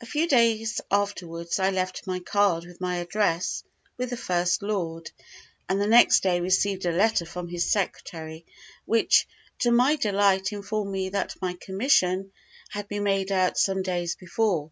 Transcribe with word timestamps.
A 0.00 0.06
few 0.06 0.26
days 0.26 0.80
afterwards 0.90 1.58
I 1.58 1.68
left 1.70 2.06
my 2.06 2.20
card 2.20 2.64
with 2.64 2.80
my 2.80 2.96
address 3.00 3.64
with 3.98 4.08
the 4.08 4.16
First 4.16 4.62
Lord, 4.62 5.10
and 5.68 5.78
the 5.78 5.86
next 5.86 6.22
day 6.22 6.40
received 6.40 6.86
a 6.86 6.90
letter 6.90 7.26
from 7.26 7.48
his 7.48 7.70
secretary, 7.70 8.46
which, 8.86 9.28
to 9.58 9.70
my 9.70 9.96
delight, 9.96 10.54
informed 10.54 10.90
me 10.92 11.10
that 11.10 11.36
my 11.42 11.52
commission 11.52 12.32
had 12.70 12.88
been 12.88 13.02
made 13.02 13.30
out 13.30 13.58
some 13.58 13.82
days 13.82 14.14
before. 14.16 14.70